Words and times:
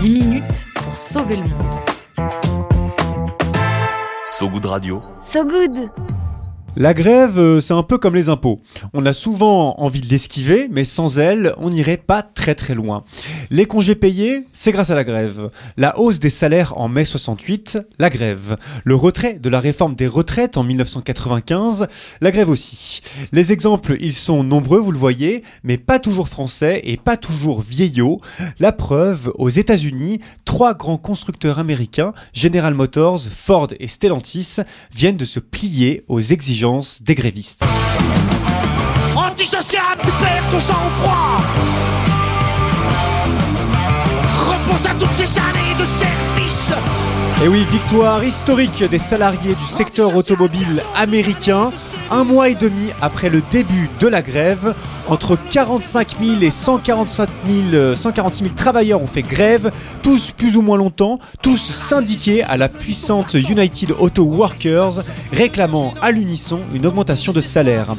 10 0.00 0.10
minutes 0.10 0.64
pour 0.76 0.96
sauver 0.96 1.34
le 1.36 1.48
monde. 1.48 1.76
So 4.24 4.48
Good 4.48 4.64
Radio. 4.64 5.02
So 5.22 5.44
good 5.44 5.90
La 6.80 6.94
grève, 6.94 7.40
euh, 7.40 7.60
c'est 7.60 7.74
un 7.74 7.82
peu 7.82 7.98
comme 7.98 8.14
les 8.14 8.28
impôts. 8.28 8.60
On 8.94 9.04
a 9.04 9.12
souvent 9.12 9.74
envie 9.80 10.00
de 10.00 10.06
l'esquiver, 10.06 10.68
mais 10.70 10.84
sans 10.84 11.18
elle, 11.18 11.52
on 11.56 11.70
n'irait 11.70 11.96
pas 11.96 12.22
très 12.22 12.54
très 12.54 12.76
loin. 12.76 13.02
Les 13.50 13.66
congés 13.66 13.96
payés, 13.96 14.44
c'est 14.52 14.70
grâce 14.70 14.90
à 14.90 14.94
la 14.94 15.02
grève. 15.02 15.50
La 15.76 15.98
hausse 15.98 16.20
des 16.20 16.30
salaires 16.30 16.78
en 16.78 16.86
mai 16.86 17.04
68, 17.04 17.80
la 17.98 18.10
grève. 18.10 18.56
Le 18.84 18.94
retrait 18.94 19.34
de 19.34 19.48
la 19.48 19.58
réforme 19.58 19.96
des 19.96 20.06
retraites 20.06 20.56
en 20.56 20.62
1995, 20.62 21.88
la 22.20 22.30
grève 22.30 22.48
aussi. 22.48 23.00
Les 23.32 23.50
exemples, 23.50 23.96
ils 23.98 24.12
sont 24.12 24.44
nombreux, 24.44 24.78
vous 24.78 24.92
le 24.92 24.98
voyez, 24.98 25.42
mais 25.64 25.78
pas 25.78 25.98
toujours 25.98 26.28
français 26.28 26.80
et 26.84 26.96
pas 26.96 27.16
toujours 27.16 27.60
vieillots. 27.60 28.20
La 28.60 28.70
preuve, 28.70 29.32
aux 29.34 29.48
États-Unis, 29.48 30.20
trois 30.44 30.74
grands 30.74 30.96
constructeurs 30.96 31.58
américains, 31.58 32.12
General 32.34 32.72
Motors, 32.72 33.22
Ford 33.22 33.66
et 33.80 33.88
Stellantis, 33.88 34.58
viennent 34.94 35.16
de 35.16 35.24
se 35.24 35.40
plier 35.40 36.04
aux 36.06 36.20
exigences 36.20 36.67
des 37.00 37.14
grévistes. 37.14 37.64
Antisocial, 39.16 39.96
tu 40.02 40.10
perds 40.22 40.48
ton 40.50 40.60
sang-froid 40.60 42.07
Et 47.40 47.46
oui, 47.46 47.64
victoire 47.70 48.24
historique 48.24 48.82
des 48.82 48.98
salariés 48.98 49.54
du 49.54 49.64
secteur 49.64 50.16
automobile 50.16 50.82
américain, 50.96 51.70
un 52.10 52.24
mois 52.24 52.48
et 52.48 52.56
demi 52.56 52.90
après 53.00 53.30
le 53.30 53.40
début 53.52 53.88
de 54.00 54.08
la 54.08 54.22
grève. 54.22 54.74
Entre 55.06 55.38
45 55.52 56.16
000 56.20 56.42
et 56.42 56.50
145 56.50 57.28
000, 57.46 57.58
euh, 57.74 57.94
146 57.94 58.42
000 58.42 58.54
travailleurs 58.56 59.00
ont 59.00 59.06
fait 59.06 59.22
grève, 59.22 59.70
tous 60.02 60.32
plus 60.32 60.56
ou 60.56 60.62
moins 60.62 60.76
longtemps, 60.76 61.20
tous 61.40 61.58
syndiqués 61.58 62.42
à 62.42 62.56
la 62.56 62.68
puissante 62.68 63.34
United 63.34 63.94
Auto 64.00 64.24
Workers, 64.24 64.98
réclamant 65.32 65.94
à 66.02 66.10
l'unisson 66.10 66.58
une 66.74 66.86
augmentation 66.86 67.32
de 67.32 67.40
salaire. 67.40 67.94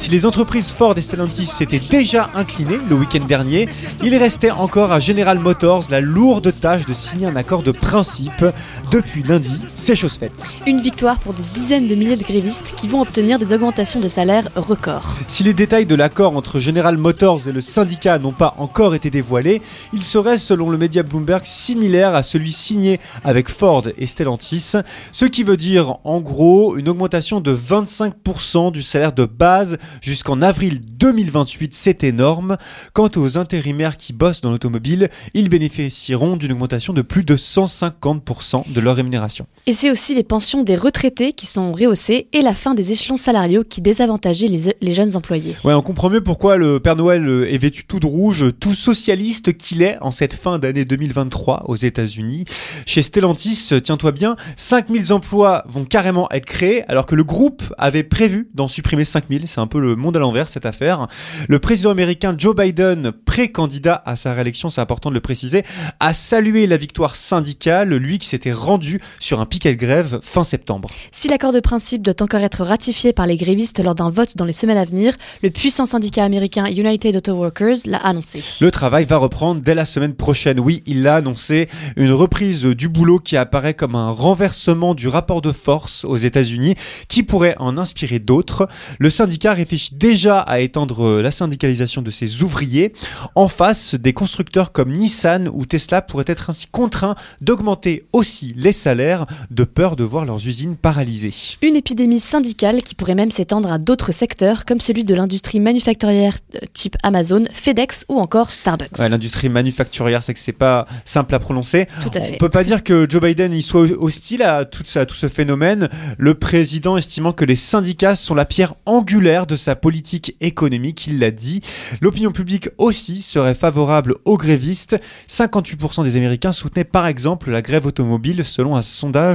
Si 0.00 0.08
les 0.08 0.24
entreprises 0.24 0.72
Ford 0.72 0.96
et 0.96 1.02
Stellantis 1.02 1.44
s'étaient 1.44 1.78
déjà 1.78 2.30
inclinées 2.34 2.78
le 2.88 2.94
week-end 2.94 3.22
dernier, 3.22 3.68
il 4.02 4.16
restait 4.16 4.50
encore 4.50 4.92
à 4.92 4.98
General 4.98 5.38
Motors 5.38 5.84
la 5.90 6.00
lourde 6.00 6.50
tâche 6.58 6.86
de 6.86 6.94
signer 6.94 7.26
un 7.26 7.36
accord 7.36 7.62
de 7.62 7.70
principe. 7.70 8.46
Depuis 8.90 9.22
lundi, 9.22 9.60
c'est 9.76 9.94
chose 9.94 10.14
faite. 10.14 10.42
Une 10.66 10.80
victoire 10.80 11.18
pour 11.18 11.34
des 11.34 11.42
dizaines 11.42 11.86
de 11.86 11.94
milliers 11.94 12.16
de 12.16 12.22
grévistes 12.22 12.74
qui 12.78 12.88
vont 12.88 13.02
obtenir 13.02 13.38
des 13.38 13.52
augmentations 13.52 14.00
de 14.00 14.08
salaire 14.08 14.48
records. 14.56 15.18
Si 15.28 15.42
les 15.42 15.52
détails 15.52 15.84
de 15.84 15.94
l'accord 15.94 16.34
entre 16.34 16.60
General 16.60 16.96
Motors 16.96 17.46
et 17.46 17.52
le 17.52 17.60
syndicat 17.60 18.18
n'ont 18.18 18.32
pas 18.32 18.54
encore 18.56 18.94
été 18.94 19.10
dévoilés, 19.10 19.60
il 19.92 20.02
serait, 20.02 20.38
selon 20.38 20.70
le 20.70 20.78
média 20.78 21.02
Bloomberg, 21.02 21.42
similaire 21.44 22.14
à 22.14 22.22
celui 22.22 22.52
signé 22.52 23.00
avec 23.22 23.50
Ford 23.50 23.84
et 23.98 24.06
Stellantis, 24.06 24.72
ce 25.12 25.24
qui 25.26 25.44
veut 25.44 25.58
dire 25.58 25.98
en 26.04 26.22
gros 26.22 26.78
une 26.78 26.88
augmentation 26.88 27.42
de 27.42 27.54
25% 27.54 28.72
du 28.72 28.82
salaire 28.82 29.12
de 29.12 29.26
base 29.26 29.76
jusqu'en 30.00 30.42
avril 30.42 30.80
2028, 30.80 31.74
c'est 31.74 32.04
énorme. 32.04 32.56
Quant 32.92 33.10
aux 33.16 33.38
intérimaires 33.38 33.96
qui 33.96 34.12
bossent 34.12 34.40
dans 34.40 34.50
l'automobile, 34.50 35.08
ils 35.34 35.48
bénéficieront 35.48 36.36
d'une 36.36 36.52
augmentation 36.52 36.92
de 36.92 37.02
plus 37.02 37.24
de 37.24 37.36
150% 37.36 38.72
de 38.72 38.80
leur 38.80 38.96
rémunération. 38.96 39.46
Et 39.66 39.74
c'est 39.74 39.90
aussi 39.90 40.14
les 40.14 40.22
pensions 40.22 40.62
des 40.62 40.74
retraités 40.74 41.34
qui 41.34 41.46
sont 41.46 41.72
rehaussées 41.72 42.28
et 42.32 42.40
la 42.40 42.54
fin 42.54 42.72
des 42.72 42.92
échelons 42.92 43.18
salariaux 43.18 43.62
qui 43.62 43.82
désavantageaient 43.82 44.48
les, 44.80 44.92
jeunes 44.94 45.16
employés. 45.16 45.54
Ouais, 45.64 45.74
on 45.74 45.82
comprend 45.82 46.08
mieux 46.08 46.22
pourquoi 46.22 46.56
le 46.56 46.80
Père 46.80 46.96
Noël 46.96 47.28
euh, 47.28 47.52
est 47.52 47.58
vêtu 47.58 47.84
tout 47.84 48.00
de 48.00 48.06
rouge, 48.06 48.46
tout 48.58 48.72
socialiste 48.72 49.56
qu'il 49.58 49.82
est 49.82 49.98
en 50.00 50.10
cette 50.10 50.32
fin 50.32 50.58
d'année 50.58 50.86
2023 50.86 51.64
aux 51.66 51.76
États-Unis. 51.76 52.46
Chez 52.86 53.02
Stellantis, 53.02 53.68
tiens-toi 53.82 54.12
bien, 54.12 54.34
5000 54.56 55.12
emplois 55.12 55.64
vont 55.68 55.84
carrément 55.84 56.26
être 56.30 56.46
créés, 56.46 56.84
alors 56.88 57.04
que 57.04 57.14
le 57.14 57.22
groupe 57.22 57.62
avait 57.76 58.02
prévu 58.02 58.48
d'en 58.54 58.66
supprimer 58.66 59.04
5000. 59.04 59.46
C'est 59.46 59.60
un 59.60 59.66
peu 59.66 59.80
le 59.80 59.94
monde 59.94 60.16
à 60.16 60.20
l'envers 60.20 60.48
cette 60.48 60.64
affaire. 60.64 61.06
Le 61.48 61.58
président 61.58 61.90
américain 61.90 62.34
Joe 62.36 62.56
Biden, 62.56 63.12
pré-candidat 63.12 64.02
à 64.06 64.16
sa 64.16 64.32
réélection, 64.32 64.70
c'est 64.70 64.80
important 64.80 65.10
de 65.10 65.14
le 65.14 65.20
préciser, 65.20 65.64
a 66.00 66.14
salué 66.14 66.66
la 66.66 66.78
victoire 66.78 67.14
syndicale, 67.14 67.94
lui 67.94 68.18
qui 68.18 68.26
s'était 68.26 68.52
rendu 68.52 69.02
sur 69.18 69.38
un 69.38 69.49
piquet 69.50 69.74
de 69.74 69.78
grève 69.78 70.20
fin 70.22 70.44
septembre. 70.44 70.88
Si 71.12 71.28
l'accord 71.28 71.52
de 71.52 71.60
principe 71.60 72.02
doit 72.02 72.22
encore 72.22 72.40
être 72.40 72.64
ratifié 72.64 73.12
par 73.12 73.26
les 73.26 73.36
grévistes 73.36 73.80
lors 73.80 73.94
d'un 73.94 74.08
vote 74.08 74.36
dans 74.36 74.46
les 74.46 74.54
semaines 74.54 74.78
à 74.78 74.84
venir, 74.86 75.14
le 75.42 75.50
puissant 75.50 75.84
syndicat 75.84 76.24
américain 76.24 76.66
United 76.66 77.16
Auto 77.16 77.32
Workers 77.32 77.76
l'a 77.86 77.98
annoncé. 77.98 78.42
Le 78.62 78.70
travail 78.70 79.04
va 79.04 79.18
reprendre 79.18 79.60
dès 79.60 79.74
la 79.74 79.84
semaine 79.84 80.14
prochaine. 80.14 80.58
Oui, 80.60 80.82
il 80.86 81.02
l'a 81.02 81.16
annoncé. 81.16 81.68
Une 81.96 82.12
reprise 82.12 82.64
du 82.64 82.88
boulot 82.88 83.18
qui 83.18 83.36
apparaît 83.36 83.74
comme 83.74 83.96
un 83.96 84.10
renversement 84.10 84.94
du 84.94 85.08
rapport 85.08 85.42
de 85.42 85.52
force 85.52 86.04
aux 86.04 86.16
États-Unis 86.16 86.76
qui 87.08 87.22
pourrait 87.22 87.56
en 87.58 87.76
inspirer 87.76 88.20
d'autres. 88.20 88.68
Le 88.98 89.10
syndicat 89.10 89.52
réfléchit 89.52 89.94
déjà 89.94 90.38
à 90.38 90.60
étendre 90.60 91.20
la 91.20 91.30
syndicalisation 91.30 92.02
de 92.02 92.10
ses 92.10 92.42
ouvriers. 92.42 92.92
En 93.34 93.48
face, 93.48 93.96
des 93.96 94.12
constructeurs 94.12 94.72
comme 94.72 94.92
Nissan 94.92 95.48
ou 95.52 95.66
Tesla 95.66 96.02
pourraient 96.02 96.24
être 96.28 96.50
ainsi 96.50 96.66
contraints 96.70 97.16
d'augmenter 97.40 98.06
aussi 98.12 98.54
les 98.56 98.72
salaires 98.72 99.26
de 99.50 99.64
peur 99.64 99.96
de 99.96 100.04
voir 100.04 100.24
leurs 100.24 100.46
usines 100.46 100.76
paralysées. 100.76 101.34
Une 101.62 101.76
épidémie 101.76 102.20
syndicale 102.20 102.82
qui 102.82 102.94
pourrait 102.94 103.14
même 103.14 103.30
s'étendre 103.30 103.70
à 103.72 103.78
d'autres 103.78 104.12
secteurs 104.12 104.64
comme 104.64 104.80
celui 104.80 105.04
de 105.04 105.14
l'industrie 105.14 105.60
manufacturière 105.60 106.38
euh, 106.54 106.58
type 106.72 106.96
Amazon, 107.02 107.44
FedEx 107.52 108.04
ou 108.08 108.18
encore 108.18 108.50
Starbucks. 108.50 108.98
Ouais, 108.98 109.08
l'industrie 109.08 109.48
manufacturière, 109.48 110.22
c'est 110.22 110.34
que 110.34 110.40
c'est 110.40 110.52
pas 110.52 110.86
simple 111.04 111.34
à 111.34 111.38
prononcer. 111.38 111.86
Tout 112.00 112.10
à 112.14 112.20
On 112.20 112.24
fait. 112.24 112.36
peut 112.36 112.48
pas 112.48 112.64
dire 112.64 112.84
que 112.84 113.06
Joe 113.08 113.22
Biden 113.22 113.52
y 113.52 113.62
soit 113.62 113.86
hostile 113.98 114.42
à 114.42 114.64
tout, 114.64 114.82
ça, 114.84 115.00
à 115.00 115.06
tout 115.06 115.14
ce 115.14 115.28
phénomène. 115.28 115.88
Le 116.18 116.34
président 116.34 116.96
estimant 116.96 117.32
que 117.32 117.44
les 117.44 117.56
syndicats 117.56 118.16
sont 118.16 118.34
la 118.34 118.44
pierre 118.44 118.74
angulaire 118.86 119.46
de 119.46 119.56
sa 119.56 119.76
politique 119.76 120.36
économique, 120.40 121.06
il 121.06 121.18
l'a 121.18 121.30
dit. 121.30 121.60
L'opinion 122.00 122.32
publique 122.32 122.68
aussi 122.78 123.22
serait 123.22 123.54
favorable 123.54 124.14
aux 124.24 124.36
grévistes. 124.36 124.96
58% 125.28 126.04
des 126.04 126.16
Américains 126.16 126.52
soutenaient 126.52 126.84
par 126.84 127.06
exemple 127.06 127.50
la 127.50 127.62
grève 127.62 127.86
automobile 127.86 128.44
selon 128.44 128.76
un 128.76 128.82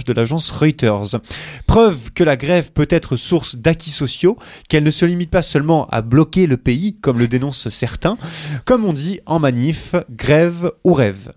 de 0.00 0.12
l'agence 0.12 0.50
Reuters. 0.50 1.20
Preuve 1.66 2.12
que 2.12 2.24
la 2.24 2.36
grève 2.36 2.72
peut 2.72 2.88
être 2.90 3.16
source 3.16 3.56
d'acquis 3.56 3.90
sociaux, 3.90 4.38
qu'elle 4.68 4.84
ne 4.84 4.90
se 4.90 5.04
limite 5.04 5.30
pas 5.30 5.42
seulement 5.42 5.86
à 5.88 6.02
bloquer 6.02 6.46
le 6.46 6.56
pays, 6.56 6.96
comme 7.00 7.18
le 7.18 7.28
dénoncent 7.28 7.68
certains. 7.68 8.16
Comme 8.64 8.84
on 8.84 8.92
dit 8.92 9.20
en 9.26 9.38
manif, 9.38 9.94
grève 10.10 10.70
ou 10.84 10.94
rêve. 10.94 11.32